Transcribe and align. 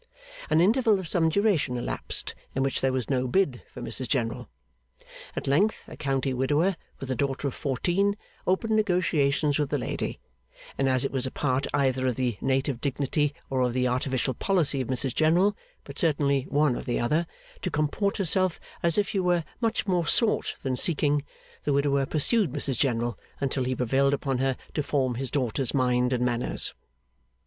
An 0.49 0.59
interval 0.59 0.97
of 0.97 1.07
some 1.07 1.29
duration 1.29 1.77
elapsed, 1.77 2.33
in 2.55 2.63
which 2.63 2.81
there 2.81 2.91
was 2.91 3.07
no 3.07 3.27
bid 3.27 3.61
for 3.71 3.83
Mrs 3.83 4.07
General. 4.07 4.49
At 5.35 5.45
length 5.45 5.83
a 5.87 5.95
county 5.95 6.33
widower, 6.33 6.75
with 6.99 7.11
a 7.11 7.15
daughter 7.15 7.47
of 7.47 7.53
fourteen, 7.53 8.17
opened 8.47 8.75
negotiations 8.75 9.59
with 9.59 9.69
the 9.69 9.77
lady; 9.77 10.19
and 10.75 10.89
as 10.89 11.05
it 11.05 11.11
was 11.11 11.27
a 11.27 11.31
part 11.31 11.67
either 11.71 12.07
of 12.07 12.15
the 12.15 12.35
native 12.41 12.81
dignity 12.81 13.35
or 13.47 13.61
of 13.61 13.73
the 13.73 13.87
artificial 13.87 14.33
policy 14.33 14.81
of 14.81 14.87
Mrs 14.87 15.13
General 15.13 15.55
(but 15.83 15.99
certainly 15.99 16.47
one 16.49 16.75
or 16.75 16.81
the 16.81 16.99
other) 16.99 17.27
to 17.61 17.69
comport 17.69 18.17
herself 18.17 18.59
as 18.81 18.97
if 18.97 19.09
she 19.09 19.19
were 19.19 19.43
much 19.59 19.85
more 19.85 20.07
sought 20.07 20.55
than 20.63 20.75
seeking, 20.75 21.23
the 21.61 21.73
widower 21.73 22.07
pursued 22.07 22.51
Mrs 22.53 22.79
General 22.79 23.19
until 23.39 23.65
he 23.65 23.75
prevailed 23.75 24.15
upon 24.15 24.39
her 24.39 24.57
to 24.73 24.81
form 24.81 25.13
his 25.13 25.29
daughter's 25.29 25.75
mind 25.75 26.11
and 26.11 26.25
manners. 26.25 26.73